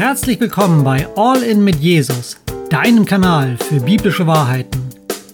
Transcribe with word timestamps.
Herzlich 0.00 0.40
willkommen 0.40 0.82
bei 0.82 1.06
All 1.14 1.42
In 1.42 1.62
mit 1.62 1.76
Jesus, 1.76 2.38
deinem 2.70 3.04
Kanal 3.04 3.58
für 3.58 3.80
biblische 3.80 4.26
Wahrheiten. 4.26 4.80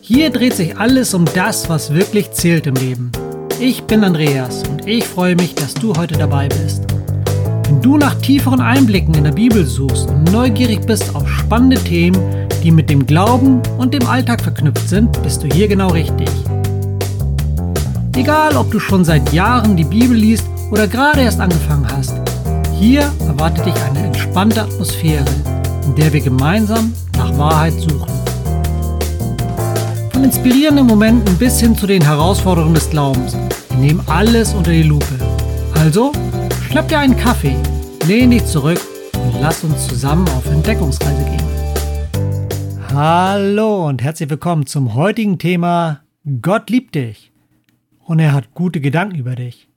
Hier 0.00 0.28
dreht 0.30 0.54
sich 0.54 0.76
alles 0.76 1.14
um 1.14 1.24
das, 1.36 1.68
was 1.68 1.94
wirklich 1.94 2.32
zählt 2.32 2.66
im 2.66 2.74
Leben. 2.74 3.12
Ich 3.60 3.84
bin 3.84 4.02
Andreas 4.02 4.64
und 4.68 4.84
ich 4.84 5.04
freue 5.04 5.36
mich, 5.36 5.54
dass 5.54 5.72
du 5.72 5.94
heute 5.94 6.18
dabei 6.18 6.48
bist. 6.48 6.82
Wenn 7.68 7.80
du 7.80 7.96
nach 7.96 8.16
tieferen 8.16 8.60
Einblicken 8.60 9.14
in 9.14 9.22
der 9.22 9.30
Bibel 9.30 9.64
suchst 9.64 10.08
und 10.08 10.32
neugierig 10.32 10.84
bist 10.84 11.14
auf 11.14 11.28
spannende 11.28 11.80
Themen, 11.84 12.48
die 12.64 12.72
mit 12.72 12.90
dem 12.90 13.06
Glauben 13.06 13.62
und 13.78 13.94
dem 13.94 14.04
Alltag 14.08 14.40
verknüpft 14.40 14.88
sind, 14.88 15.22
bist 15.22 15.44
du 15.44 15.46
hier 15.46 15.68
genau 15.68 15.90
richtig. 15.90 16.28
Egal, 18.16 18.56
ob 18.56 18.72
du 18.72 18.80
schon 18.80 19.04
seit 19.04 19.32
Jahren 19.32 19.76
die 19.76 19.84
Bibel 19.84 20.16
liest 20.16 20.48
oder 20.72 20.88
gerade 20.88 21.20
erst 21.20 21.38
angefangen 21.38 21.86
hast, 21.88 22.25
hier 22.78 23.00
erwartet 23.20 23.66
dich 23.66 23.74
eine 23.84 24.06
entspannte 24.06 24.62
Atmosphäre, 24.62 25.24
in 25.84 25.94
der 25.94 26.12
wir 26.12 26.20
gemeinsam 26.20 26.92
nach 27.16 27.36
Wahrheit 27.38 27.72
suchen. 27.72 28.12
Von 30.12 30.24
inspirierenden 30.24 30.86
Momenten 30.86 31.36
bis 31.38 31.58
hin 31.58 31.74
zu 31.74 31.86
den 31.86 32.02
Herausforderungen 32.02 32.74
des 32.74 32.90
Glaubens. 32.90 33.34
Wir 33.70 33.78
nehmen 33.78 34.02
alles 34.06 34.52
unter 34.52 34.72
die 34.72 34.82
Lupe. 34.82 35.18
Also, 35.74 36.12
schnapp 36.68 36.88
dir 36.88 36.98
einen 36.98 37.16
Kaffee, 37.16 37.56
lehn 38.06 38.30
dich 38.30 38.44
zurück 38.44 38.80
und 39.14 39.40
lass 39.40 39.64
uns 39.64 39.88
zusammen 39.88 40.28
auf 40.28 40.46
Entdeckungsreise 40.46 41.24
gehen. 41.24 41.46
Hallo 42.92 43.88
und 43.88 44.02
herzlich 44.02 44.28
willkommen 44.28 44.66
zum 44.66 44.94
heutigen 44.94 45.38
Thema 45.38 46.02
Gott 46.42 46.68
liebt 46.68 46.94
dich 46.94 47.32
und 48.04 48.18
er 48.18 48.32
hat 48.32 48.52
gute 48.52 48.80
Gedanken 48.80 49.16
über 49.16 49.34
dich. 49.34 49.68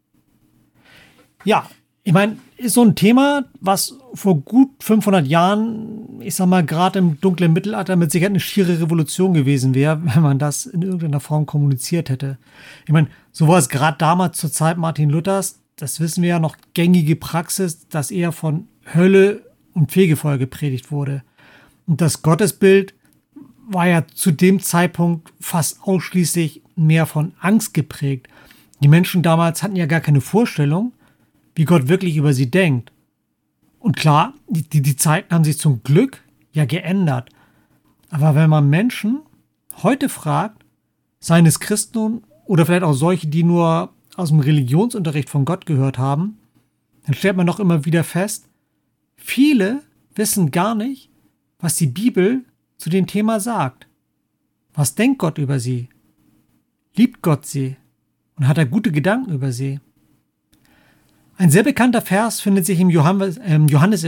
Ja, 1.45 1.65
ich 2.03 2.13
meine, 2.13 2.37
ist 2.57 2.73
so 2.73 2.83
ein 2.83 2.95
Thema, 2.95 3.45
was 3.59 3.95
vor 4.13 4.39
gut 4.41 4.69
500 4.81 5.27
Jahren, 5.27 6.21
ich 6.21 6.35
sag 6.35 6.47
mal, 6.47 6.65
gerade 6.65 6.99
im 6.99 7.19
dunklen 7.21 7.53
Mittelalter 7.53 7.95
mit 7.95 8.11
Sicherheit 8.11 8.31
eine 8.31 8.39
schiere 8.39 8.79
Revolution 8.79 9.33
gewesen 9.33 9.75
wäre, 9.75 10.01
wenn 10.03 10.23
man 10.23 10.39
das 10.39 10.65
in 10.65 10.81
irgendeiner 10.81 11.19
Form 11.19 11.45
kommuniziert 11.45 12.09
hätte. 12.09 12.37
Ich 12.85 12.93
meine, 12.93 13.07
so 13.31 13.47
war 13.47 13.57
es 13.57 13.69
gerade 13.69 13.97
damals 13.97 14.37
zur 14.37 14.51
Zeit 14.51 14.77
Martin 14.77 15.09
Luthers, 15.09 15.59
das 15.75 15.99
wissen 15.99 16.21
wir 16.23 16.29
ja 16.29 16.39
noch, 16.39 16.57
gängige 16.73 17.15
Praxis, 17.15 17.87
dass 17.87 18.11
eher 18.11 18.31
von 18.31 18.67
Hölle 18.93 19.43
und 19.73 19.91
Fegefeuer 19.91 20.37
gepredigt 20.37 20.91
wurde. 20.91 21.23
Und 21.87 22.01
das 22.01 22.21
Gottesbild 22.21 22.93
war 23.67 23.87
ja 23.87 24.05
zu 24.07 24.31
dem 24.31 24.59
Zeitpunkt 24.59 25.31
fast 25.39 25.81
ausschließlich 25.83 26.63
mehr 26.75 27.05
von 27.05 27.33
Angst 27.39 27.73
geprägt. 27.73 28.27
Die 28.81 28.87
Menschen 28.87 29.21
damals 29.21 29.63
hatten 29.63 29.75
ja 29.75 29.85
gar 29.85 30.01
keine 30.01 30.21
Vorstellung, 30.21 30.91
wie 31.59 31.65
Gott 31.65 31.89
wirklich 31.89 32.15
über 32.15 32.31
sie 32.31 32.49
denkt. 32.49 32.93
Und 33.79 33.97
klar, 33.97 34.33
die, 34.47 34.81
die, 34.81 34.95
Zeiten 34.95 35.35
haben 35.35 35.43
sich 35.43 35.59
zum 35.59 35.83
Glück 35.83 36.23
ja 36.53 36.63
geändert. 36.63 37.31
Aber 38.09 38.33
wenn 38.33 38.49
man 38.49 38.69
Menschen 38.69 39.23
heute 39.83 40.07
fragt, 40.07 40.63
seien 41.19 41.45
es 41.45 41.59
Christen 41.59 42.23
oder 42.45 42.65
vielleicht 42.65 42.83
auch 42.83 42.93
solche, 42.93 43.27
die 43.27 43.43
nur 43.43 43.91
aus 44.15 44.29
dem 44.29 44.39
Religionsunterricht 44.39 45.29
von 45.29 45.43
Gott 45.43 45.65
gehört 45.65 45.97
haben, 45.97 46.37
dann 47.05 47.13
stellt 47.13 47.35
man 47.35 47.47
doch 47.47 47.59
immer 47.59 47.83
wieder 47.83 48.05
fest, 48.05 48.47
viele 49.17 49.81
wissen 50.15 50.51
gar 50.51 50.75
nicht, 50.75 51.09
was 51.59 51.75
die 51.75 51.87
Bibel 51.87 52.45
zu 52.77 52.89
dem 52.89 53.05
Thema 53.05 53.41
sagt. 53.41 53.85
Was 54.73 54.95
denkt 54.95 55.19
Gott 55.19 55.37
über 55.37 55.59
sie? 55.59 55.89
Liebt 56.95 57.21
Gott 57.21 57.45
sie? 57.45 57.75
Und 58.37 58.47
hat 58.47 58.57
er 58.57 58.65
gute 58.65 58.93
Gedanken 58.93 59.33
über 59.33 59.51
sie? 59.51 59.81
Ein 61.39 61.51
sehr 61.51 61.63
bekannter 61.63 62.01
Vers 62.01 62.41
findet 62.41 62.65
sich 62.65 62.81
im 62.81 62.89
Johannes, 62.89 63.37
äh, 63.37 63.55
Johannes 63.55 64.05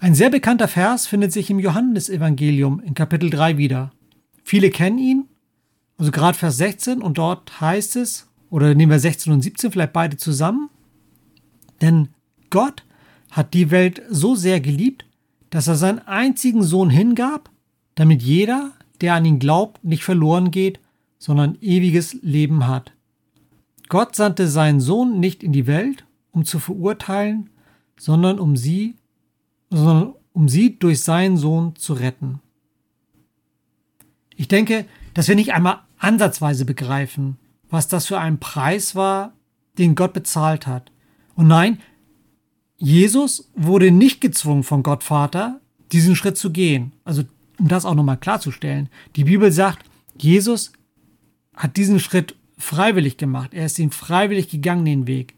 ein 0.00 0.14
sehr 0.14 0.28
bekannter 0.28 0.68
Vers 0.68 1.06
findet 1.06 1.32
sich 1.32 1.48
im 1.48 1.58
Johannesevangelium 1.58 2.78
in 2.80 2.92
Kapitel 2.92 3.30
3 3.30 3.56
wieder. 3.56 3.90
Viele 4.42 4.68
kennen 4.68 4.98
ihn, 4.98 5.24
also 5.96 6.10
gerade 6.10 6.36
Vers 6.36 6.58
16 6.58 7.00
und 7.00 7.16
dort 7.16 7.58
heißt 7.58 7.96
es, 7.96 8.28
oder 8.50 8.74
nehmen 8.74 8.92
wir 8.92 8.98
16 8.98 9.32
und 9.32 9.40
17 9.40 9.72
vielleicht 9.72 9.94
beide 9.94 10.18
zusammen, 10.18 10.68
denn 11.80 12.10
Gott 12.50 12.84
hat 13.30 13.54
die 13.54 13.70
Welt 13.70 14.02
so 14.10 14.34
sehr 14.34 14.60
geliebt, 14.60 15.06
dass 15.48 15.68
er 15.68 15.76
seinen 15.76 16.00
einzigen 16.00 16.64
Sohn 16.64 16.90
hingab, 16.90 17.48
damit 17.94 18.20
jeder, 18.20 18.72
der 19.00 19.14
an 19.14 19.24
ihn 19.24 19.38
glaubt, 19.38 19.82
nicht 19.82 20.04
verloren 20.04 20.50
geht, 20.50 20.80
sondern 21.18 21.56
ewiges 21.62 22.12
Leben 22.20 22.66
hat. 22.66 22.93
Gott 23.88 24.16
sandte 24.16 24.48
seinen 24.48 24.80
Sohn 24.80 25.20
nicht 25.20 25.42
in 25.42 25.52
die 25.52 25.66
Welt, 25.66 26.04
um 26.32 26.44
zu 26.44 26.58
verurteilen, 26.58 27.50
sondern 27.98 28.38
um 28.38 28.56
sie, 28.56 28.96
sondern 29.70 30.14
um 30.32 30.48
sie 30.48 30.78
durch 30.78 31.02
seinen 31.02 31.36
Sohn 31.36 31.76
zu 31.76 31.92
retten. 31.94 32.40
Ich 34.36 34.48
denke, 34.48 34.86
dass 35.14 35.28
wir 35.28 35.36
nicht 35.36 35.52
einmal 35.52 35.80
ansatzweise 35.98 36.64
begreifen, 36.64 37.36
was 37.70 37.88
das 37.88 38.06
für 38.06 38.18
ein 38.18 38.38
Preis 38.38 38.94
war, 38.94 39.32
den 39.78 39.94
Gott 39.94 40.12
bezahlt 40.12 40.66
hat. 40.66 40.90
Und 41.36 41.46
nein, 41.46 41.78
Jesus 42.76 43.50
wurde 43.54 43.90
nicht 43.90 44.20
gezwungen 44.20 44.62
von 44.62 44.82
Gott 44.82 45.04
Vater, 45.04 45.60
diesen 45.92 46.16
Schritt 46.16 46.36
zu 46.36 46.50
gehen. 46.50 46.92
Also, 47.04 47.22
um 47.58 47.68
das 47.68 47.84
auch 47.84 47.94
nochmal 47.94 48.16
klarzustellen. 48.16 48.88
Die 49.16 49.24
Bibel 49.24 49.52
sagt, 49.52 49.88
Jesus 50.18 50.72
hat 51.54 51.76
diesen 51.76 52.00
Schritt 52.00 52.34
freiwillig 52.64 53.16
gemacht. 53.16 53.54
Er 53.54 53.66
ist 53.66 53.78
ihn 53.78 53.90
freiwillig 53.90 54.48
gegangen, 54.48 54.84
den 54.84 55.06
Weg. 55.06 55.34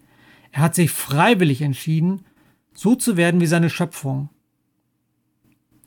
Er 0.52 0.62
hat 0.62 0.74
sich 0.74 0.90
freiwillig 0.90 1.60
entschieden, 1.60 2.24
so 2.72 2.94
zu 2.94 3.16
werden 3.16 3.40
wie 3.40 3.46
seine 3.46 3.70
Schöpfung, 3.70 4.30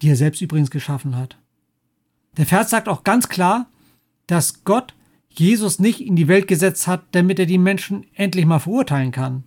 die 0.01 0.09
er 0.09 0.15
selbst 0.15 0.41
übrigens 0.41 0.69
geschaffen 0.69 1.15
hat. 1.15 1.37
Der 2.37 2.45
Vers 2.45 2.69
sagt 2.69 2.87
auch 2.87 3.03
ganz 3.03 3.29
klar, 3.29 3.67
dass 4.27 4.63
Gott 4.63 4.93
Jesus 5.29 5.79
nicht 5.79 6.01
in 6.01 6.15
die 6.15 6.27
Welt 6.27 6.47
gesetzt 6.47 6.87
hat, 6.87 7.03
damit 7.11 7.39
er 7.39 7.45
die 7.45 7.57
Menschen 7.57 8.05
endlich 8.13 8.45
mal 8.45 8.59
verurteilen 8.59 9.11
kann. 9.11 9.43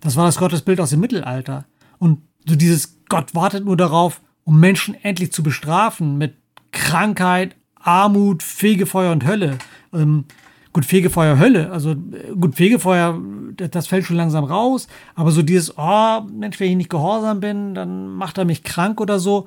Das 0.00 0.16
war 0.16 0.24
das 0.24 0.38
Gottesbild 0.38 0.80
aus 0.80 0.90
dem 0.90 1.00
Mittelalter. 1.00 1.66
Und 1.98 2.22
so 2.46 2.56
dieses 2.56 2.98
Gott 3.08 3.34
wartet 3.34 3.64
nur 3.64 3.76
darauf, 3.76 4.20
um 4.44 4.58
Menschen 4.60 4.94
endlich 4.94 5.32
zu 5.32 5.42
bestrafen 5.42 6.18
mit 6.18 6.36
Krankheit, 6.72 7.56
Armut, 7.74 8.42
Fegefeuer 8.42 9.12
und 9.12 9.26
Hölle. 9.26 9.58
Ähm, 9.92 10.24
Gut, 10.72 10.84
Fegefeuer 10.84 11.38
Hölle. 11.38 11.70
Also 11.70 11.94
gut, 12.38 12.54
Fegefeuer, 12.54 13.18
das 13.56 13.86
fällt 13.86 14.04
schon 14.04 14.16
langsam 14.16 14.44
raus. 14.44 14.88
Aber 15.14 15.30
so 15.30 15.42
dieses, 15.42 15.76
oh, 15.76 16.20
Mensch, 16.30 16.60
wenn 16.60 16.70
ich 16.70 16.76
nicht 16.76 16.90
gehorsam 16.90 17.40
bin, 17.40 17.74
dann 17.74 18.08
macht 18.08 18.38
er 18.38 18.44
mich 18.44 18.62
krank 18.62 19.00
oder 19.00 19.18
so. 19.18 19.46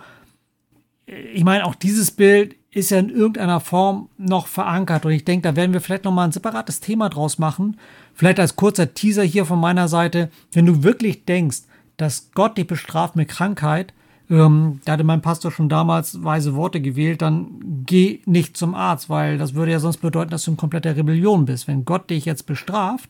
Ich 1.06 1.44
meine, 1.44 1.66
auch 1.66 1.76
dieses 1.76 2.12
Bild 2.12 2.56
ist 2.72 2.90
ja 2.90 3.00
in 3.00 3.10
irgendeiner 3.10 3.60
Form 3.60 4.10
noch 4.18 4.48
verankert. 4.48 5.06
Und 5.06 5.12
ich 5.12 5.26
denke, 5.26 5.48
da 5.48 5.56
werden 5.56 5.74
wir 5.74 5.81
vielleicht 5.81 6.06
nochmal 6.06 6.28
ein 6.28 6.31
separates 6.31 6.80
Thema 6.80 7.10
draus 7.10 7.38
machen. 7.38 7.78
Vielleicht 8.14 8.40
als 8.40 8.56
kurzer 8.56 8.94
Teaser 8.94 9.24
hier 9.24 9.46
von 9.46 9.60
meiner 9.60 9.88
Seite. 9.88 10.30
Wenn 10.54 10.66
du 10.66 10.84
wirklich 10.84 11.26
denkst, 11.26 11.64
dass 11.98 12.31
Gott 12.34 12.58
dich 12.58 12.68
bestraft 12.68 13.16
mit 13.16 13.28
Krankheit, 13.28 13.94
ähm, 14.31 14.80
da 14.86 14.94
hatte 14.94 15.03
mein 15.03 15.22
Pastor 15.22 15.52
schon 15.52 15.68
damals 15.68 16.24
weise 16.24 16.56
Worte 16.56 16.80
gewählt, 16.80 17.22
dann 17.22 17.84
geh 17.86 18.22
nicht 18.25 18.56
zum 18.56 18.74
Arzt, 18.74 19.09
weil 19.09 19.38
das 19.38 19.53
würde 19.53 19.74
ja 19.74 19.80
sonst 19.80 19.97
bedeuten, 19.97 20.31
dass 20.31 20.46
du 20.46 20.52
in 20.52 20.58
kompletter 20.58 20.96
Rebellion 20.96 21.46
bist. 21.46 21.68
Wenn 21.68 21.84
Gott 21.84 22.09
dich 22.09 22.24
jetzt 22.24 22.46
bestraft 22.46 23.09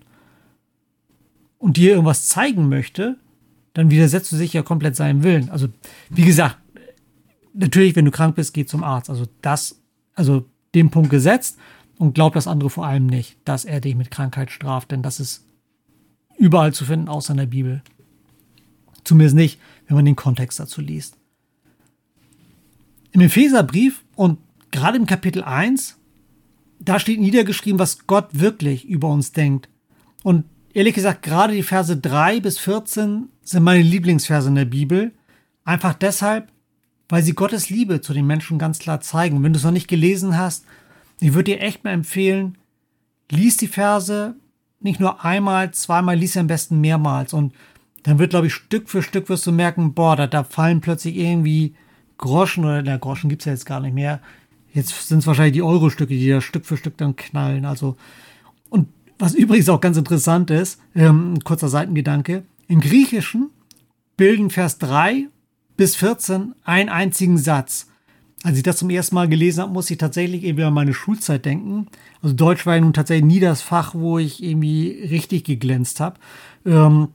und 1.59 1.77
dir 1.77 1.91
irgendwas 1.91 2.25
zeigen 2.25 2.69
möchte, 2.69 3.17
dann 3.73 3.91
widersetzt 3.91 4.31
du 4.31 4.35
sich 4.35 4.51
ja 4.51 4.63
komplett 4.63 4.95
seinem 4.95 5.21
Willen. 5.21 5.51
Also, 5.51 5.67
wie 6.09 6.25
gesagt, 6.25 6.57
natürlich, 7.53 7.95
wenn 7.95 8.05
du 8.05 8.11
krank 8.11 8.35
bist, 8.35 8.55
geh 8.55 8.65
zum 8.65 8.83
Arzt. 8.83 9.09
Also 9.09 9.25
das, 9.43 9.79
also 10.15 10.45
den 10.73 10.89
Punkt 10.89 11.11
gesetzt 11.11 11.59
und 11.99 12.15
glaub 12.15 12.33
das 12.33 12.47
andere 12.47 12.71
vor 12.71 12.87
allem 12.87 13.05
nicht, 13.05 13.37
dass 13.45 13.63
er 13.63 13.79
dich 13.79 13.95
mit 13.95 14.09
Krankheit 14.09 14.49
straft, 14.49 14.91
denn 14.91 15.03
das 15.03 15.19
ist 15.19 15.45
überall 16.35 16.73
zu 16.73 16.83
finden, 16.83 17.09
außer 17.09 17.33
in 17.33 17.37
der 17.37 17.45
Bibel. 17.45 17.83
Zumindest 19.03 19.35
nicht, 19.35 19.59
wenn 19.87 19.95
man 19.95 20.05
den 20.05 20.15
Kontext 20.15 20.59
dazu 20.59 20.81
liest. 20.81 21.17
Im 23.11 23.21
Epheserbrief 23.21 24.03
und 24.15 24.37
gerade 24.71 24.97
im 24.97 25.05
Kapitel 25.05 25.43
1, 25.43 25.97
da 26.79 26.99
steht 26.99 27.19
niedergeschrieben, 27.19 27.79
was 27.79 28.07
Gott 28.07 28.29
wirklich 28.31 28.85
über 28.85 29.09
uns 29.09 29.33
denkt. 29.33 29.69
Und 30.23 30.45
ehrlich 30.73 30.95
gesagt, 30.95 31.21
gerade 31.21 31.53
die 31.53 31.63
Verse 31.63 31.95
3 31.95 32.39
bis 32.39 32.57
14 32.59 33.29
sind 33.43 33.63
meine 33.63 33.83
Lieblingsverse 33.83 34.49
in 34.49 34.55
der 34.55 34.65
Bibel. 34.65 35.11
Einfach 35.63 35.93
deshalb, 35.93 36.51
weil 37.09 37.23
sie 37.23 37.33
Gottes 37.33 37.69
Liebe 37.69 38.01
zu 38.01 38.13
den 38.13 38.25
Menschen 38.25 38.57
ganz 38.57 38.79
klar 38.79 39.01
zeigen. 39.01 39.43
wenn 39.43 39.53
du 39.53 39.57
es 39.57 39.65
noch 39.65 39.71
nicht 39.71 39.87
gelesen 39.87 40.37
hast, 40.37 40.65
ich 41.19 41.33
würde 41.33 41.51
dir 41.51 41.61
echt 41.61 41.83
mal 41.83 41.91
empfehlen, 41.91 42.57
lies 43.29 43.57
die 43.57 43.67
Verse 43.67 44.35
nicht 44.79 44.99
nur 44.99 45.23
einmal, 45.23 45.71
zweimal, 45.71 46.17
lies 46.17 46.33
sie 46.33 46.39
am 46.39 46.47
besten 46.47 46.81
mehrmals. 46.81 47.33
Und 47.33 47.53
dann 48.03 48.19
wird, 48.19 48.31
glaube 48.31 48.47
ich, 48.47 48.53
Stück 48.53 48.89
für 48.89 49.03
Stück 49.03 49.29
wirst 49.29 49.45
du 49.45 49.51
merken, 49.51 49.93
boah, 49.93 50.15
da, 50.15 50.27
da 50.27 50.43
fallen 50.43 50.81
plötzlich 50.81 51.17
irgendwie 51.17 51.75
Groschen 52.17 52.65
oder 52.65 52.83
der 52.83 52.99
Groschen 52.99 53.29
gibt 53.29 53.41
es 53.41 53.45
ja 53.45 53.51
jetzt 53.51 53.65
gar 53.65 53.79
nicht 53.79 53.93
mehr. 53.93 54.21
Jetzt 54.73 55.07
sind 55.07 55.19
es 55.19 55.27
wahrscheinlich 55.27 55.53
die 55.53 55.63
Euro-Stücke, 55.63 56.13
die 56.13 56.29
da 56.29 56.39
Stück 56.39 56.65
für 56.65 56.77
Stück 56.77 56.97
dann 56.97 57.15
knallen. 57.15 57.65
Also, 57.65 57.97
und 58.69 58.87
was 59.19 59.33
übrigens 59.35 59.69
auch 59.69 59.81
ganz 59.81 59.97
interessant 59.97 60.49
ist, 60.49 60.79
ähm, 60.95 61.39
kurzer 61.43 61.67
Seitengedanke, 61.67 62.43
im 62.67 62.79
Griechischen 62.79 63.49
bilden 64.17 64.49
Vers 64.49 64.77
3 64.77 65.27
bis 65.77 65.95
14 65.95 66.55
einen 66.63 66.89
einzigen 66.89 67.37
Satz. 67.37 67.87
Als 68.43 68.57
ich 68.57 68.63
das 68.63 68.77
zum 68.77 68.89
ersten 68.89 69.15
Mal 69.15 69.27
gelesen 69.27 69.61
habe, 69.61 69.73
muss 69.73 69.91
ich 69.91 69.97
tatsächlich 69.97 70.43
irgendwie 70.43 70.63
an 70.63 70.73
meine 70.73 70.93
Schulzeit 70.93 71.45
denken. 71.45 71.87
Also 72.21 72.35
Deutsch 72.35 72.65
war 72.65 72.75
ja 72.75 72.81
nun 72.81 72.93
tatsächlich 72.93 73.25
nie 73.25 73.39
das 73.39 73.61
Fach, 73.61 73.93
wo 73.93 74.17
ich 74.17 74.41
irgendwie 74.41 74.89
richtig 75.09 75.43
geglänzt 75.43 75.99
habe. 75.99 76.19
Ähm, 76.65 77.09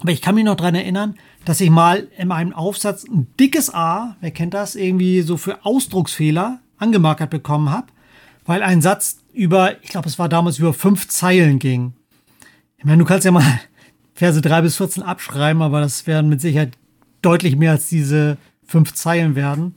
aber 0.00 0.12
ich 0.12 0.20
kann 0.20 0.34
mich 0.34 0.44
noch 0.44 0.56
dran 0.56 0.74
erinnern, 0.74 1.14
dass 1.44 1.60
ich 1.60 1.70
mal 1.70 2.08
in 2.18 2.30
einem 2.30 2.52
Aufsatz 2.52 3.04
ein 3.04 3.28
dickes 3.38 3.72
A, 3.72 4.16
wer 4.20 4.30
kennt 4.30 4.54
das, 4.54 4.74
irgendwie 4.74 5.22
so 5.22 5.36
für 5.36 5.64
Ausdrucksfehler 5.64 6.60
angemarkert 6.76 7.30
bekommen 7.30 7.70
habe, 7.70 7.86
weil 8.44 8.62
ein 8.62 8.82
Satz 8.82 9.18
über, 9.32 9.82
ich 9.82 9.90
glaube, 9.90 10.08
es 10.08 10.18
war 10.18 10.28
damals 10.28 10.58
über 10.58 10.72
fünf 10.72 11.08
Zeilen 11.08 11.58
ging. 11.58 11.94
Ich 12.78 12.84
meine, 12.84 12.98
du 12.98 13.04
kannst 13.04 13.24
ja 13.24 13.30
mal 13.30 13.60
Verse 14.14 14.40
3 14.40 14.62
bis 14.62 14.76
14 14.76 15.02
abschreiben, 15.02 15.62
aber 15.62 15.80
das 15.80 16.06
werden 16.06 16.28
mit 16.28 16.40
Sicherheit 16.40 16.76
deutlich 17.22 17.56
mehr 17.56 17.72
als 17.72 17.88
diese 17.88 18.38
fünf 18.64 18.94
Zeilen 18.94 19.34
werden. 19.34 19.76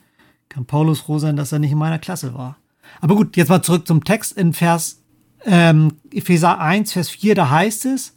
Kann 0.50 0.66
Paulus 0.66 1.02
froh 1.02 1.20
sein, 1.20 1.36
dass 1.36 1.52
er 1.52 1.60
nicht 1.60 1.72
in 1.72 1.78
meiner 1.78 2.00
Klasse 2.00 2.34
war. 2.34 2.58
Aber 3.02 3.16
gut, 3.16 3.38
jetzt 3.38 3.50
mal 3.50 3.62
zurück 3.62 3.88
zum 3.88 4.04
Text 4.04 4.38
in 4.38 4.54
Vers 4.54 5.02
ähm, 5.46 5.94
Epheser 6.12 6.60
1, 6.60 6.94
Vers 6.94 7.10
4, 7.10 7.36
da 7.36 7.50
heißt 7.50 7.86
es, 7.86 8.16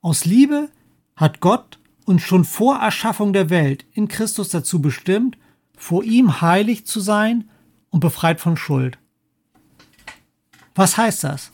aus 0.00 0.24
Liebe 0.24 0.68
hat 1.16 1.40
Gott 1.40 1.78
uns 2.04 2.22
schon 2.22 2.44
vor 2.44 2.76
Erschaffung 2.76 3.32
der 3.32 3.50
Welt 3.50 3.84
in 3.92 4.06
Christus 4.06 4.50
dazu 4.50 4.80
bestimmt, 4.80 5.36
vor 5.76 6.04
ihm 6.04 6.40
heilig 6.40 6.86
zu 6.86 7.00
sein 7.00 7.50
und 7.90 8.00
befreit 8.00 8.40
von 8.40 8.56
Schuld. 8.56 8.98
Was 10.74 10.96
heißt 10.96 11.24
das? 11.24 11.52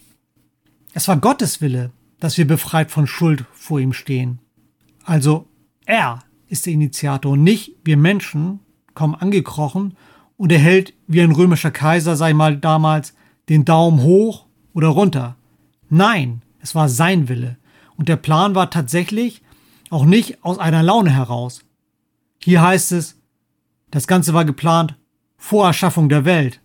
Es 0.93 1.09
war 1.09 1.17
Gottes 1.17 1.61
Wille, 1.61 1.91
dass 2.20 2.37
wir 2.37 2.47
befreit 2.47 2.91
von 2.91 3.06
Schuld 3.06 3.44
vor 3.53 3.81
ihm 3.81 3.93
stehen. 3.93 4.41
Also 5.05 5.49
er 5.87 6.19
ist 6.49 6.67
der 6.67 6.75
Initiator 6.75 7.37
nicht 7.37 7.76
wir 7.85 7.97
Menschen 7.97 8.61
kommen 8.94 9.14
angekrochen 9.14 9.97
und 10.37 10.53
er 10.53 10.59
hält 10.59 10.93
wie 11.06 11.23
ein 11.23 11.32
römischer 11.32 11.70
Kaiser, 11.70 12.17
sei 12.17 12.35
mal 12.35 12.56
damals, 12.56 13.14
den 13.49 13.64
Daumen 13.64 14.03
hoch 14.03 14.47
oder 14.75 14.88
runter. 14.88 15.37
Nein, 15.88 16.43
es 16.61 16.75
war 16.75 16.88
sein 16.88 17.29
Wille. 17.29 17.56
Und 17.97 18.09
der 18.09 18.17
Plan 18.17 18.55
war 18.55 18.70
tatsächlich 18.70 19.43
auch 19.93 20.05
nicht 20.06 20.43
aus 20.43 20.59
einer 20.59 20.83
Laune 20.83 21.11
heraus. 21.11 21.65
Hier 22.39 22.62
heißt 22.62 22.93
es, 22.93 23.21
das 23.91 24.06
Ganze 24.06 24.33
war 24.33 24.44
geplant 24.44 24.97
vor 25.37 25.67
Erschaffung 25.67 26.09
der 26.09 26.25
Welt. 26.25 26.61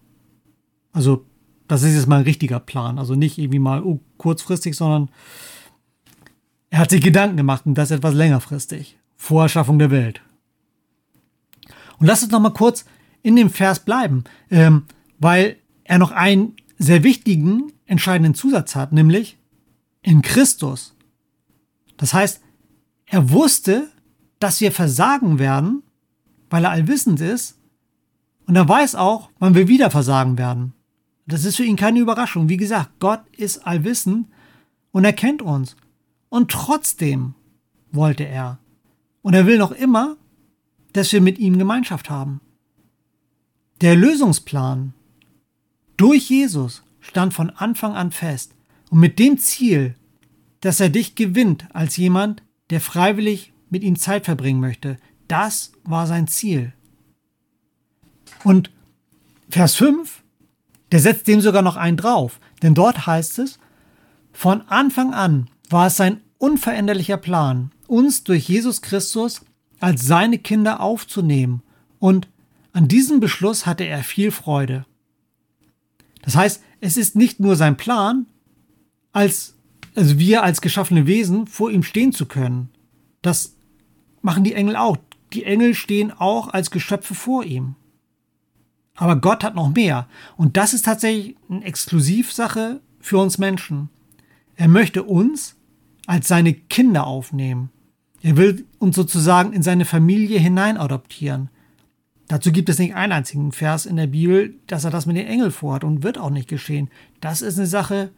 Also, 0.94 1.26
das 1.68 1.84
ist 1.84 1.96
jetzt 1.96 2.08
mal 2.08 2.20
ein 2.20 2.24
richtiger 2.24 2.62
Plan. 2.62 2.98
Also 2.98 3.16
nicht 3.16 3.38
irgendwie 3.38 3.60
mal 3.60 3.84
oh, 3.84 4.00
kurzfristig, 4.18 4.78
sondern 4.78 5.10
er 6.70 6.80
hat 6.80 6.90
sich 6.90 7.04
Gedanken 7.04 7.36
gemacht 7.36 7.66
und 7.66 7.76
das 7.76 7.92
etwas 7.92 8.14
längerfristig. 8.14 8.98
Vor 9.18 9.44
Erschaffung 9.44 9.78
der 9.78 9.92
Welt. 9.92 10.22
Und 12.00 12.08
lass 12.08 12.24
uns 12.24 12.32
noch 12.32 12.40
mal 12.40 12.52
kurz 12.52 12.86
in 13.24 13.36
dem 13.36 13.50
Vers 13.50 13.82
bleiben, 13.82 14.24
ähm, 14.50 14.86
weil 15.20 15.58
er 15.84 15.98
noch 15.98 16.12
einen 16.12 16.56
sehr 16.78 17.04
wichtigen, 17.04 17.74
entscheidenden 17.88 18.36
Zusatz 18.36 18.76
hat, 18.76 18.94
nämlich 18.94 19.38
in 20.02 20.22
Christus. 20.22 20.96
Das 21.98 22.14
heißt, 22.14 22.42
er 23.08 23.32
wusste, 23.32 23.90
dass 24.40 24.62
wir 24.62 24.72
versagen 24.72 25.40
werden, 25.40 25.84
weil 26.50 26.66
er 26.66 26.72
allwissend 26.72 27.20
ist, 27.20 27.58
und 28.46 28.56
er 28.56 28.68
weiß 28.68 28.96
auch, 28.96 29.30
wann 29.40 29.56
wir 29.56 29.68
wieder 29.68 29.92
versagen 29.92 30.38
werden. 30.38 30.74
Das 31.26 31.44
ist 31.44 31.58
für 31.58 31.66
ihn 31.66 31.76
keine 31.76 32.00
Überraschung. 32.00 32.48
Wie 32.48 32.56
gesagt, 32.56 32.92
Gott 33.00 33.22
ist 33.36 33.68
allwissend 33.68 34.28
und 34.92 35.04
er 35.04 35.12
kennt 35.12 35.42
uns. 35.42 35.76
Und 36.30 36.50
trotzdem 36.50 37.34
wollte 37.92 38.24
er. 38.24 38.60
Und 39.22 39.34
er 39.34 39.46
will 39.46 39.58
noch 39.58 39.74
immer, 39.74 40.16
dass 40.94 41.12
wir 41.12 41.20
mit 41.20 41.38
ihm 41.40 41.58
Gemeinschaft 41.58 42.10
haben. 42.10 42.40
Der 43.82 43.98
Lösungsplan 43.98 44.94
durch 45.98 46.30
Jesus 46.30 46.84
stand 47.02 47.34
von 47.34 47.50
Anfang 47.50 47.94
an 47.94 48.12
fest 48.12 48.56
und 48.90 49.00
mit 49.00 49.20
dem 49.20 49.38
Ziel, 49.38 49.96
dass 50.62 50.80
er 50.80 50.90
dich 50.90 51.16
gewinnt 51.16 51.68
als 51.74 51.98
jemand, 51.98 52.44
der 52.70 52.82
freiwillig 52.82 53.54
mit 53.70 53.84
ihm 53.84 53.98
Zeit 53.98 54.26
verbringen 54.26 54.60
möchte. 54.60 54.98
Das 55.28 55.72
war 55.84 56.08
sein 56.08 56.28
Ziel. 56.28 56.74
Und 58.44 58.72
Vers 59.50 59.76
5, 59.76 60.24
der 60.92 61.00
setzt 61.00 61.28
dem 61.28 61.42
sogar 61.42 61.62
noch 61.62 61.76
einen 61.76 61.98
drauf, 61.98 62.40
denn 62.62 62.74
dort 62.74 63.08
heißt 63.08 63.40
es, 63.40 63.60
von 64.32 64.62
Anfang 64.68 65.14
an 65.14 65.50
war 65.70 65.88
es 65.88 65.98
sein 65.98 66.22
unveränderlicher 66.38 67.18
Plan, 67.18 67.72
uns 67.88 68.24
durch 68.24 68.48
Jesus 68.48 68.82
Christus 68.82 69.42
als 69.80 70.06
seine 70.06 70.38
Kinder 70.38 70.82
aufzunehmen 70.82 71.64
und 72.00 72.28
an 72.74 72.88
diesem 72.88 73.20
Beschluss 73.20 73.66
hatte 73.66 73.86
er 73.86 74.04
viel 74.04 74.32
Freude. 74.32 74.86
Das 76.22 76.36
heißt, 76.36 76.62
es 76.80 76.98
ist 76.98 77.16
nicht 77.16 77.40
nur 77.40 77.56
sein 77.56 77.78
Plan, 77.78 78.28
als, 79.14 79.56
also 79.98 80.20
wir 80.20 80.44
als 80.44 80.62
geschaffene 80.62 81.08
Wesen 81.08 81.48
vor 81.48 81.72
ihm 81.72 81.82
stehen 81.82 82.14
zu 82.14 82.28
können. 82.28 82.70
Das 83.24 83.56
machen 84.22 84.44
die 84.44 84.54
Engel 84.54 84.76
auch. 84.76 84.98
Die 85.34 85.44
Engel 85.44 85.74
stehen 85.74 86.12
auch 86.12 86.50
als 86.50 86.70
Geschöpfe 86.70 87.16
vor 87.16 87.44
ihm. 87.44 87.76
Aber 88.96 89.16
Gott 89.16 89.44
hat 89.44 89.56
noch 89.56 89.74
mehr. 89.74 90.08
Und 90.38 90.56
das 90.56 90.74
ist 90.74 90.86
tatsächlich 90.86 91.36
eine 91.50 91.66
Exklusivsache 91.66 92.80
für 93.00 93.18
uns 93.18 93.40
Menschen. 93.40 93.90
Er 94.56 94.68
möchte 94.68 95.02
uns 95.02 95.56
als 96.06 96.28
seine 96.28 96.54
Kinder 96.54 97.08
aufnehmen. 97.08 97.72
Er 98.22 98.38
will 98.38 98.66
uns 98.78 98.96
sozusagen 98.96 99.52
in 99.52 99.64
seine 99.64 99.86
Familie 99.86 100.40
hinein 100.40 100.78
adoptieren. 100.78 101.50
Dazu 102.28 102.52
gibt 102.52 102.70
es 102.70 102.78
nicht 102.78 102.94
einen 102.94 103.14
einzigen 103.14 103.52
Vers 103.52 103.88
in 103.88 103.96
der 103.96 104.08
Bibel, 104.08 104.54
dass 104.68 104.84
er 104.84 104.92
das 104.92 105.08
mit 105.08 105.18
den 105.18 105.28
Engeln 105.28 105.52
vorhat 105.52 105.84
und 105.84 106.04
wird 106.04 106.20
auch 106.20 106.30
nicht 106.30 106.50
geschehen. 106.50 106.90
Das 107.20 107.42
ist 107.42 107.58
eine 107.58 107.68
Sache, 107.68 108.12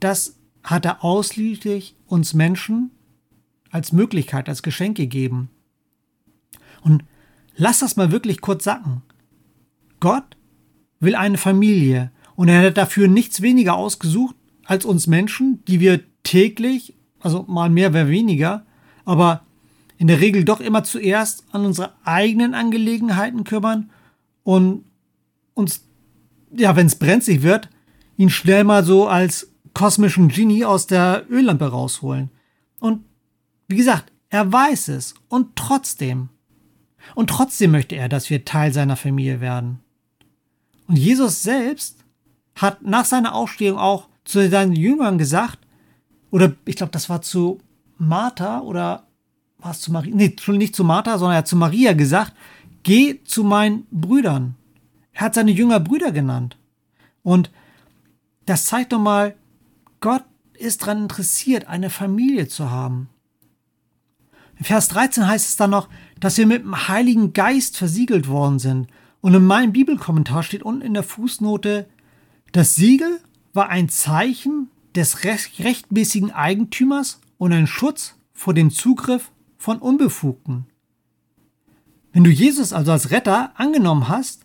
das 0.00 0.36
hat 0.62 0.84
er 0.84 1.04
ausschließlich 1.04 1.96
uns 2.06 2.34
Menschen 2.34 2.90
als 3.70 3.92
Möglichkeit, 3.92 4.48
als 4.48 4.62
Geschenk 4.62 4.96
gegeben. 4.96 5.50
Und 6.82 7.04
lass 7.56 7.80
das 7.80 7.96
mal 7.96 8.12
wirklich 8.12 8.40
kurz 8.40 8.64
sacken. 8.64 9.02
Gott 10.00 10.36
will 11.00 11.14
eine 11.14 11.38
Familie 11.38 12.10
und 12.36 12.48
er 12.48 12.62
hat 12.66 12.76
dafür 12.76 13.08
nichts 13.08 13.42
weniger 13.42 13.74
ausgesucht 13.74 14.36
als 14.64 14.84
uns 14.84 15.06
Menschen, 15.06 15.64
die 15.66 15.80
wir 15.80 16.00
täglich, 16.22 16.94
also 17.20 17.44
mal 17.48 17.70
mehr, 17.70 17.90
mehr 17.90 18.08
weniger, 18.08 18.64
aber 19.04 19.42
in 19.98 20.06
der 20.08 20.20
Regel 20.20 20.44
doch 20.44 20.60
immer 20.60 20.84
zuerst 20.84 21.44
an 21.52 21.64
unsere 21.64 21.92
eigenen 22.04 22.54
Angelegenheiten 22.54 23.44
kümmern 23.44 23.90
und 24.42 24.84
uns, 25.54 25.84
ja, 26.50 26.74
wenn 26.76 26.86
es 26.86 26.96
brenzlig 26.96 27.42
wird, 27.42 27.68
ihn 28.16 28.30
schnell 28.30 28.64
mal 28.64 28.84
so 28.84 29.06
als 29.06 29.51
kosmischen 29.74 30.28
Genie 30.28 30.64
aus 30.64 30.86
der 30.86 31.24
Öllampe 31.30 31.66
rausholen. 31.66 32.30
Und 32.80 33.04
wie 33.68 33.76
gesagt, 33.76 34.12
er 34.28 34.50
weiß 34.50 34.88
es 34.88 35.14
und 35.28 35.56
trotzdem. 35.56 36.28
Und 37.14 37.30
trotzdem 37.30 37.72
möchte 37.72 37.96
er, 37.96 38.08
dass 38.08 38.30
wir 38.30 38.44
Teil 38.44 38.72
seiner 38.72 38.96
Familie 38.96 39.40
werden. 39.40 39.80
Und 40.88 40.96
Jesus 40.96 41.42
selbst 41.42 42.04
hat 42.54 42.82
nach 42.82 43.04
seiner 43.04 43.34
Aufstehung 43.34 43.78
auch 43.78 44.08
zu 44.24 44.48
seinen 44.48 44.72
Jüngern 44.72 45.18
gesagt, 45.18 45.58
oder 46.30 46.54
ich 46.64 46.76
glaube, 46.76 46.92
das 46.92 47.08
war 47.08 47.22
zu 47.22 47.60
Martha 47.98 48.60
oder 48.60 49.06
war 49.58 49.72
es 49.72 49.80
zu 49.80 49.92
Maria? 49.92 50.14
Nee, 50.14 50.36
nicht 50.48 50.76
zu 50.76 50.84
Martha, 50.84 51.18
sondern 51.18 51.34
er 51.34 51.38
hat 51.38 51.48
zu 51.48 51.56
Maria 51.56 51.92
gesagt, 51.92 52.32
geh 52.82 53.22
zu 53.24 53.44
meinen 53.44 53.86
Brüdern. 53.90 54.56
Er 55.12 55.22
hat 55.22 55.34
seine 55.34 55.50
Jünger 55.50 55.80
Brüder 55.80 56.10
genannt. 56.10 56.56
Und 57.22 57.50
das 58.46 58.64
zeigt 58.64 58.92
doch 58.92 58.98
mal, 58.98 59.34
Gott 60.02 60.24
ist 60.58 60.82
daran 60.82 61.04
interessiert, 61.04 61.68
eine 61.68 61.88
Familie 61.88 62.48
zu 62.48 62.70
haben. 62.70 63.08
In 64.58 64.64
Vers 64.64 64.88
13 64.88 65.26
heißt 65.26 65.48
es 65.48 65.56
dann 65.56 65.70
noch, 65.70 65.88
dass 66.20 66.36
wir 66.36 66.46
mit 66.46 66.62
dem 66.62 66.88
Heiligen 66.88 67.32
Geist 67.32 67.78
versiegelt 67.78 68.28
worden 68.28 68.58
sind 68.58 68.88
und 69.22 69.32
in 69.32 69.44
meinem 69.44 69.72
Bibelkommentar 69.72 70.42
steht 70.42 70.64
unten 70.64 70.82
in 70.82 70.94
der 70.94 71.04
Fußnote, 71.04 71.88
das 72.50 72.74
Siegel 72.74 73.20
war 73.54 73.70
ein 73.70 73.88
Zeichen 73.88 74.68
des 74.94 75.24
rechtmäßigen 75.24 76.32
Eigentümers 76.32 77.20
und 77.38 77.52
ein 77.52 77.66
Schutz 77.66 78.16
vor 78.32 78.54
dem 78.54 78.70
Zugriff 78.70 79.30
von 79.56 79.78
Unbefugten. 79.78 80.66
Wenn 82.12 82.24
du 82.24 82.30
Jesus 82.30 82.72
also 82.72 82.92
als 82.92 83.10
Retter 83.10 83.52
angenommen 83.54 84.08
hast, 84.08 84.44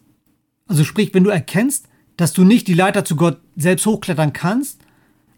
also 0.68 0.84
sprich, 0.84 1.14
wenn 1.14 1.24
du 1.24 1.32
erkennst, 1.32 1.90
dass 2.16 2.34
du 2.34 2.44
nicht 2.44 2.68
die 2.68 2.74
Leiter 2.74 3.04
zu 3.04 3.16
Gott 3.16 3.42
selbst 3.56 3.86
hochklettern 3.86 4.34
kannst, 4.34 4.82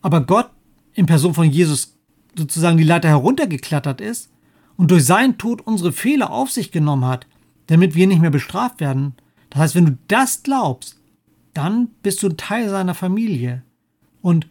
aber 0.02 0.22
Gott 0.22 0.50
in 0.94 1.06
Person 1.06 1.34
von 1.34 1.50
Jesus 1.50 1.98
sozusagen 2.38 2.78
die 2.78 2.84
Leiter 2.84 3.10
heruntergeklettert 3.10 4.02
ist 4.02 4.32
und 4.78 4.92
durch 4.92 5.06
seinen 5.06 5.38
Tod 5.38 5.62
unsere 5.62 5.92
Fehler 5.92 6.32
auf 6.32 6.52
sich 6.52 6.72
genommen 6.72 7.06
hat, 7.06 7.28
damit 7.68 7.96
wir 7.96 8.08
nicht 8.08 8.22
mehr 8.22 8.30
bestraft 8.30 8.80
werden, 8.80 9.14
das 9.50 9.62
heißt, 9.62 9.76
wenn 9.76 9.86
du 9.86 9.98
das 10.08 10.44
glaubst, 10.44 11.00
dann 11.54 11.90
bist 12.04 12.22
du 12.24 12.30
Teil 12.30 12.70
seiner 12.70 12.94
Familie. 12.94 13.64
Und 14.22 14.48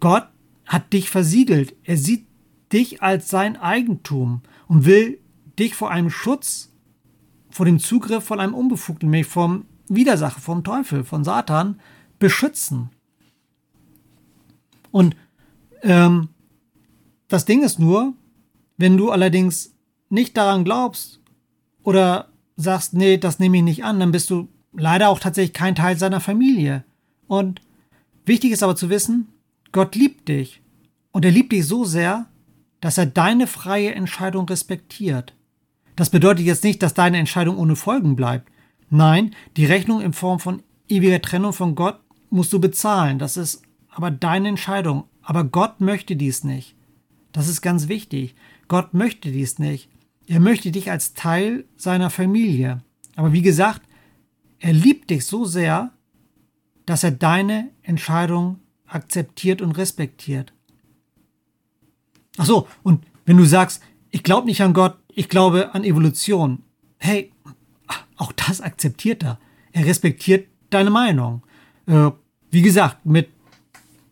Gott 0.00 0.26
hat 0.66 0.92
dich 0.92 1.10
versiegelt. 1.10 1.74
Er 1.84 1.96
sieht 1.96 2.26
dich 2.72 3.02
als 3.02 3.28
sein 3.28 3.56
Eigentum 3.56 4.42
und 4.66 4.84
will 4.84 5.18
dich 5.58 5.74
vor 5.74 5.90
einem 5.90 6.10
Schutz, 6.10 6.72
vor 7.50 7.66
dem 7.66 7.78
Zugriff 7.78 8.24
von 8.24 8.40
einem 8.40 8.54
Unbefugten, 8.54 9.10
nämlich 9.10 9.26
vom 9.26 9.66
Widersacher, 9.88 10.40
vom 10.40 10.64
Teufel, 10.64 11.04
von 11.04 11.24
Satan, 11.24 11.80
beschützen. 12.18 12.90
Und 14.90 15.16
ähm, 15.82 16.28
das 17.28 17.44
Ding 17.44 17.62
ist 17.62 17.78
nur, 17.78 18.14
wenn 18.76 18.96
du 18.96 19.10
allerdings 19.10 19.74
nicht 20.08 20.36
daran 20.36 20.64
glaubst 20.64 21.20
oder 21.82 22.28
sagst, 22.56 22.94
nee, 22.94 23.16
das 23.16 23.38
nehme 23.38 23.58
ich 23.58 23.62
nicht 23.62 23.84
an, 23.84 24.00
dann 24.00 24.12
bist 24.12 24.30
du 24.30 24.48
leider 24.72 25.08
auch 25.08 25.20
tatsächlich 25.20 25.52
kein 25.52 25.74
Teil 25.74 25.98
seiner 25.98 26.20
Familie. 26.20 26.84
Und 27.26 27.60
wichtig 28.26 28.52
ist 28.52 28.62
aber 28.62 28.76
zu 28.76 28.90
wissen, 28.90 29.28
Gott 29.72 29.94
liebt 29.94 30.28
dich. 30.28 30.60
Und 31.12 31.24
er 31.24 31.30
liebt 31.30 31.52
dich 31.52 31.66
so 31.66 31.84
sehr, 31.84 32.26
dass 32.80 32.98
er 32.98 33.06
deine 33.06 33.46
freie 33.46 33.94
Entscheidung 33.94 34.48
respektiert. 34.48 35.34
Das 35.96 36.10
bedeutet 36.10 36.46
jetzt 36.46 36.64
nicht, 36.64 36.82
dass 36.82 36.94
deine 36.94 37.18
Entscheidung 37.18 37.58
ohne 37.58 37.76
Folgen 37.76 38.16
bleibt. 38.16 38.50
Nein, 38.88 39.34
die 39.56 39.66
Rechnung 39.66 40.00
in 40.00 40.12
Form 40.12 40.40
von 40.40 40.62
ewiger 40.88 41.20
Trennung 41.20 41.52
von 41.52 41.74
Gott 41.74 42.00
musst 42.30 42.52
du 42.52 42.60
bezahlen. 42.60 43.18
Das 43.18 43.36
ist 43.36 43.62
aber 44.00 44.10
deine 44.10 44.48
Entscheidung. 44.48 45.04
Aber 45.20 45.44
Gott 45.44 45.82
möchte 45.82 46.16
dies 46.16 46.42
nicht. 46.42 46.74
Das 47.32 47.48
ist 47.48 47.60
ganz 47.60 47.88
wichtig. 47.88 48.34
Gott 48.66 48.94
möchte 48.94 49.30
dies 49.30 49.58
nicht. 49.58 49.90
Er 50.26 50.40
möchte 50.40 50.72
dich 50.72 50.90
als 50.90 51.12
Teil 51.12 51.66
seiner 51.76 52.08
Familie. 52.08 52.82
Aber 53.14 53.34
wie 53.34 53.42
gesagt, 53.42 53.82
er 54.58 54.72
liebt 54.72 55.10
dich 55.10 55.26
so 55.26 55.44
sehr, 55.44 55.92
dass 56.86 57.04
er 57.04 57.10
deine 57.10 57.68
Entscheidung 57.82 58.60
akzeptiert 58.86 59.60
und 59.60 59.72
respektiert. 59.72 60.54
Ach 62.38 62.46
so, 62.46 62.68
und 62.82 63.04
wenn 63.26 63.36
du 63.36 63.44
sagst, 63.44 63.82
ich 64.10 64.22
glaube 64.22 64.46
nicht 64.46 64.62
an 64.62 64.72
Gott, 64.72 64.96
ich 65.14 65.28
glaube 65.28 65.74
an 65.74 65.84
Evolution. 65.84 66.62
Hey, 66.96 67.32
auch 68.16 68.32
das 68.32 68.62
akzeptiert 68.62 69.22
er. 69.22 69.38
Er 69.72 69.84
respektiert 69.84 70.48
deine 70.70 70.90
Meinung. 70.90 71.42
Äh, 71.86 72.10
wie 72.50 72.62
gesagt, 72.62 73.04
mit 73.04 73.28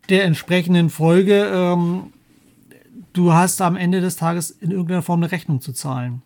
der 0.09 0.25
entsprechenden 0.25 0.89
Folge, 0.89 1.45
ähm, 1.53 2.13
du 3.13 3.33
hast 3.33 3.61
am 3.61 3.75
Ende 3.75 4.01
des 4.01 4.15
Tages 4.15 4.51
in 4.51 4.71
irgendeiner 4.71 5.01
Form 5.01 5.21
eine 5.21 5.31
Rechnung 5.31 5.61
zu 5.61 5.73
zahlen. 5.73 6.21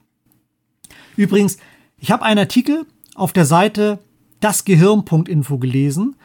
Übrigens, 1.16 1.58
ich 1.98 2.12
habe 2.12 2.24
einen 2.24 2.40
Artikel 2.40 2.86
auf 3.16 3.34
der 3.34 3.46
Seite 3.46 4.00
dasgehirn.info 4.40 5.58
gelesen. 5.58 6.16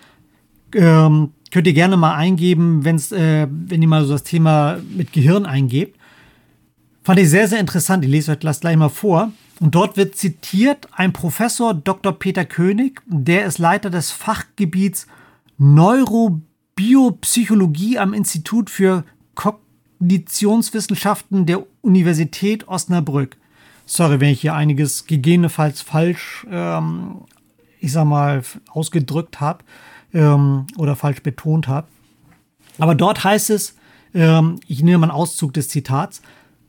Ähm, 0.74 1.32
könnt 1.50 1.66
ihr 1.66 1.72
gerne 1.72 1.96
mal 1.96 2.14
eingeben, 2.14 2.84
wenn's, 2.84 3.12
äh, 3.12 3.46
wenn 3.50 3.82
ihr 3.82 3.88
mal 3.88 4.04
so 4.04 4.12
das 4.12 4.24
Thema 4.24 4.78
mit 4.96 5.12
Gehirn 5.12 5.46
eingebt. 5.46 5.98
Fand 7.02 7.20
ich 7.20 7.30
sehr, 7.30 7.48
sehr 7.48 7.60
interessant. 7.60 8.04
Ich 8.04 8.10
lese 8.10 8.32
euch 8.32 8.38
das 8.40 8.60
gleich 8.60 8.76
mal 8.76 8.88
vor. 8.88 9.32
Und 9.60 9.74
dort 9.74 9.96
wird 9.96 10.16
zitiert 10.16 10.88
ein 10.92 11.12
Professor 11.12 11.74
Dr. 11.74 12.12
Peter 12.12 12.44
König, 12.44 13.00
der 13.06 13.44
ist 13.46 13.58
Leiter 13.58 13.90
des 13.90 14.12
Fachgebiets 14.12 15.06
Neurobiopsychologie 16.78 17.99
am 17.99 18.14
Institut 18.14 18.70
für 18.70 19.02
Kognitionswissenschaften 19.35 21.44
der 21.44 21.66
Universität 21.80 22.68
Osnabrück. 22.68 23.37
Sorry, 23.85 24.20
wenn 24.20 24.30
ich 24.30 24.42
hier 24.42 24.54
einiges 24.54 25.06
gegebenenfalls 25.06 25.82
falsch, 25.82 26.47
ähm, 26.50 27.23
ich 27.80 27.90
sag 27.90 28.04
mal, 28.04 28.44
ausgedrückt 28.70 29.40
habe 29.40 29.64
ähm, 30.14 30.68
oder 30.76 30.94
falsch 30.94 31.20
betont 31.23 31.66
habe. 31.66 31.88
Aber 32.78 32.94
dort 32.94 33.25
heißt 33.25 33.50
es, 33.50 33.75
ähm, 34.14 34.61
ich 34.68 34.85
nehme 34.85 34.99
mal 34.99 35.08
einen 35.08 35.18
Auszug 35.18 35.52
des 35.54 35.68
Zitats, 35.68 36.23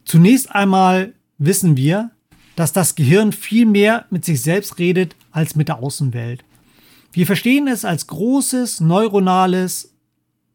zunächst 0.06 0.56
einmal 0.56 1.13
wissen 1.38 1.78
wir, 1.78 2.10
dass 2.56 2.74
das 2.74 2.96
Gehirn 2.96 3.32
viel 3.32 3.68
mehr 3.68 4.08
mit 4.10 4.25
sich 4.25 4.42
selbst 4.42 4.80
redet 4.80 5.16
als 5.32 5.56
mit 5.56 5.68
der 5.68 5.78
Außenwelt. 5.78 6.44
Wir 7.12 7.28
verstehen 7.28 7.68
es 7.68 7.86
als 7.86 8.08
großes 8.08 8.82
neuronales 8.82 9.94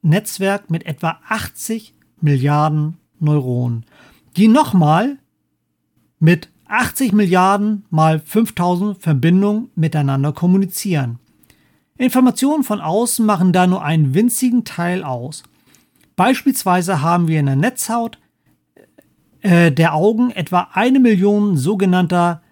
Netzwerk 0.05 0.71
mit 0.71 0.87
etwa 0.87 1.19
80 1.29 1.95
Milliarden 2.21 2.99
Neuronen, 3.19 3.85
die 4.37 4.49
nochmal 4.49 5.19
mit 6.19 6.51
80 6.67 7.13
Milliarden 7.13 7.85
mal 7.91 8.19
5000 8.19 9.03
Verbindungen 9.03 9.71
miteinander 9.75 10.33
kommunizieren. 10.33 11.19
Informationen 11.97 12.65
von 12.65 12.81
außen 12.81 13.25
machen 13.25 13.53
da 13.53 13.67
nur 13.67 13.85
einen 13.85 14.15
winzigen 14.15 14.65
Teil 14.65 15.05
aus. 15.05 15.43
Beispielsweise 16.17 17.03
haben 17.03 17.29
wir 17.29 17.41
in 17.41 17.47
der 17.47 17.57
Netzhaut 17.57 18.19
äh, 19.43 19.71
der 19.71 19.95
Augen 19.95 20.31
etwa 20.31 20.69
eine 20.73 21.01
Million 21.01 21.57
sogenannter 21.57 22.43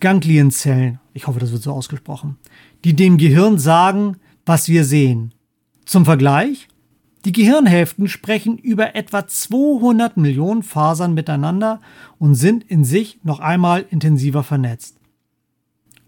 Ganglienzellen, 0.00 0.98
ich 1.14 1.26
hoffe, 1.26 1.40
das 1.40 1.52
wird 1.52 1.62
so 1.62 1.72
ausgesprochen, 1.72 2.36
die 2.84 2.94
dem 2.94 3.16
Gehirn 3.16 3.58
sagen, 3.58 4.16
was 4.44 4.68
wir 4.68 4.84
sehen. 4.84 5.32
Zum 5.86 6.04
Vergleich, 6.04 6.68
die 7.24 7.32
Gehirnhälften 7.32 8.08
sprechen 8.08 8.58
über 8.58 8.94
etwa 8.94 9.26
200 9.26 10.16
Millionen 10.16 10.62
Fasern 10.62 11.14
miteinander 11.14 11.80
und 12.18 12.34
sind 12.34 12.64
in 12.64 12.84
sich 12.84 13.20
noch 13.22 13.40
einmal 13.40 13.86
intensiver 13.90 14.42
vernetzt. 14.42 14.96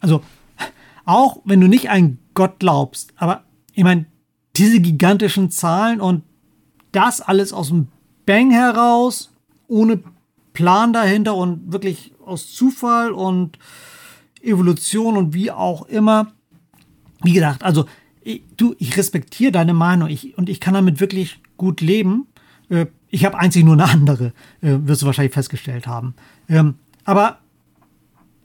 Also, 0.01 0.23
auch 1.05 1.41
wenn 1.45 1.61
du 1.61 1.69
nicht 1.69 1.91
an 1.91 2.19
Gott 2.35 2.59
glaubst, 2.59 3.15
aber 3.17 3.45
ich 3.73 3.85
meine, 3.85 4.07
diese 4.57 4.81
gigantischen 4.81 5.51
Zahlen 5.51 6.01
und 6.01 6.23
das 6.93 7.21
alles 7.21 7.53
aus 7.53 7.69
dem 7.69 7.89
Bang 8.27 8.51
heraus, 8.51 9.33
ohne 9.69 10.01
Plan 10.53 10.93
dahinter 10.93 11.37
und 11.37 11.73
wirklich 11.73 12.13
aus 12.25 12.53
Zufall 12.53 13.13
und 13.13 13.59
Evolution 14.43 15.17
und 15.17 15.35
wie 15.35 15.51
auch 15.51 15.87
immer. 15.87 16.33
Wie 17.23 17.33
gesagt, 17.33 17.63
also 17.63 17.87
ich, 18.27 18.43
du, 18.57 18.75
ich 18.79 18.97
respektiere 18.97 19.53
deine 19.53 19.73
Meinung 19.73 20.09
ich, 20.09 20.37
und 20.37 20.49
ich 20.49 20.61
kann 20.61 20.75
damit 20.75 21.01
wirklich 21.01 21.41
gut 21.57 21.81
leben. 21.81 22.27
Äh, 22.69 22.87
ich 23.09 23.25
habe 23.25 23.39
einzig 23.39 23.65
nur 23.65 23.75
eine 23.75 23.85
andere, 23.85 24.33
äh, 24.61 24.79
wirst 24.83 25.03
du 25.03 25.07
wahrscheinlich 25.07 25.33
festgestellt 25.33 25.87
haben. 25.87 26.15
Ähm, 26.49 26.75
aber 27.05 27.39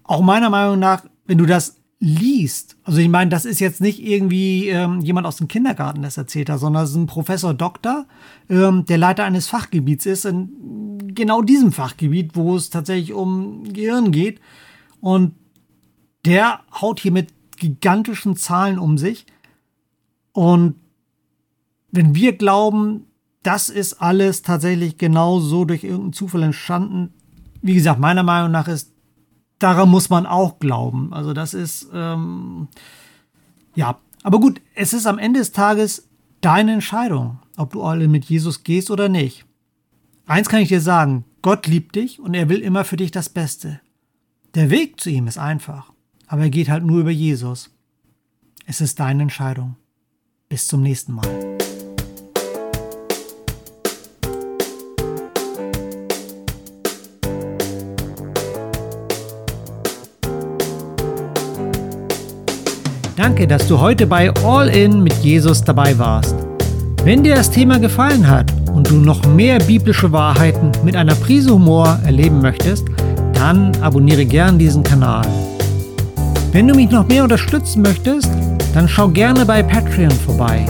auch 0.03 0.21
meiner 0.21 0.50
Meinung 0.50 0.77
nach, 0.77 1.05
wenn 1.25 1.39
du 1.39 1.45
das 1.45 1.77
liest, 2.00 2.77
also 2.83 3.00
ich 3.00 3.09
meine, 3.09 3.29
das 3.29 3.45
ist 3.45 3.59
jetzt 3.59 3.81
nicht 3.81 4.03
irgendwie 4.03 4.69
ähm, 4.69 5.01
jemand 5.01 5.27
aus 5.27 5.38
dem 5.38 5.47
Kindergarten, 5.47 6.01
das 6.01 6.17
erzählt 6.17 6.50
hat, 6.50 6.59
sondern 6.59 6.83
es 6.83 6.91
ist 6.91 6.95
ein 6.95 7.05
Professor 7.07 7.53
Doktor, 7.53 8.05
ähm, 8.50 8.85
der 8.85 8.97
Leiter 8.97 9.23
eines 9.23 9.47
Fachgebiets 9.47 10.05
ist, 10.05 10.25
in 10.25 11.13
genau 11.13 11.41
diesem 11.41 11.71
Fachgebiet, 11.71 12.35
wo 12.35 12.55
es 12.55 12.69
tatsächlich 12.69 13.13
um 13.13 13.63
Gehirn 13.71 14.11
geht. 14.11 14.39
Und 15.00 15.33
der 16.25 16.61
haut 16.79 17.00
hier 17.00 17.11
mit 17.11 17.29
gigantischen 17.57 18.35
Zahlen 18.35 18.79
um 18.79 18.97
sich. 18.97 19.25
Und 20.33 20.75
wenn 21.91 22.15
wir 22.15 22.38
glauben, 22.38 23.05
das 23.43 23.69
ist 23.69 24.01
alles 24.01 24.41
tatsächlich 24.41 24.97
genau 24.97 25.39
so 25.39 25.65
durch 25.65 25.83
irgendeinen 25.83 26.13
Zufall 26.13 26.43
entstanden, 26.43 27.13
wie 27.61 27.73
gesagt, 27.73 28.00
meiner 28.00 28.23
Meinung 28.23 28.51
nach 28.51 28.67
ist, 28.67 28.93
daran 29.59 29.89
muss 29.89 30.09
man 30.09 30.25
auch 30.25 30.59
glauben. 30.59 31.13
Also 31.13 31.33
das 31.33 31.53
ist, 31.53 31.88
ähm, 31.93 32.67
ja, 33.75 34.00
aber 34.23 34.39
gut, 34.39 34.61
es 34.75 34.93
ist 34.93 35.05
am 35.05 35.19
Ende 35.19 35.39
des 35.39 35.51
Tages 35.51 36.09
deine 36.41 36.73
Entscheidung, 36.73 37.39
ob 37.57 37.73
du 37.73 37.83
alle 37.83 38.07
mit 38.07 38.25
Jesus 38.25 38.63
gehst 38.63 38.89
oder 38.91 39.09
nicht. 39.09 39.45
Eins 40.25 40.50
kann 40.50 40.61
ich 40.61 40.69
dir 40.69 40.81
sagen, 40.81 41.25
Gott 41.41 41.67
liebt 41.67 41.95
dich 41.95 42.19
und 42.19 42.33
er 42.33 42.50
will 42.50 42.59
immer 42.59 42.85
für 42.85 42.97
dich 42.97 43.11
das 43.11 43.29
Beste. 43.29 43.81
Der 44.55 44.69
Weg 44.69 45.00
zu 45.00 45.09
ihm 45.09 45.27
ist 45.27 45.38
einfach, 45.38 45.91
aber 46.27 46.43
er 46.43 46.50
geht 46.50 46.69
halt 46.69 46.83
nur 46.83 47.00
über 47.00 47.11
Jesus. 47.11 47.71
Es 48.65 48.81
ist 48.81 49.00
deine 49.00 49.23
Entscheidung. 49.23 49.75
Bis 50.51 50.67
zum 50.67 50.81
nächsten 50.81 51.13
Mal. 51.13 51.24
Danke, 63.15 63.48
dass 63.48 63.65
du 63.70 63.79
heute 63.79 64.05
bei 64.05 64.29
All 64.43 64.67
In 64.67 65.01
mit 65.01 65.13
Jesus 65.24 65.63
dabei 65.63 65.98
warst. 65.98 66.36
Wenn 67.05 67.24
dir 67.24 67.36
das 67.36 67.50
Thema 67.50 67.79
gefallen 67.79 68.29
hat 68.29 68.51
und 68.74 68.89
du 68.89 68.96
noch 68.96 69.25
mehr 69.25 69.58
biblische 69.60 70.12
Wahrheiten 70.12 70.74
mit 70.84 70.98
einer 70.98 71.15
Prise 71.15 71.51
Humor 71.51 71.98
erleben 72.03 72.41
möchtest, 72.41 72.84
dann 73.34 73.74
abonniere 73.81 74.25
gern 74.25 74.60
diesen 74.60 74.84
Kanal. 74.84 75.25
Wenn 76.51 76.67
du 76.67 76.75
mich 76.75 76.91
noch 76.91 77.08
mehr 77.08 77.24
unterstützen 77.24 77.84
möchtest, 77.84 78.29
dann 78.73 78.87
schau 78.87 79.09
gerne 79.09 79.45
bei 79.45 79.63
Patreon 79.63 80.11
vorbei. 80.11 80.65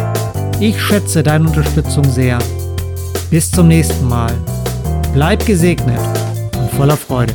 Ich 0.59 0.79
schätze 0.81 1.23
deine 1.23 1.47
Unterstützung 1.47 2.03
sehr. 2.03 2.39
Bis 3.29 3.49
zum 3.49 3.67
nächsten 3.67 4.07
Mal. 4.07 4.31
Bleib 5.13 5.45
gesegnet 5.45 5.99
und 6.57 6.71
voller 6.71 6.97
Freude. 6.97 7.33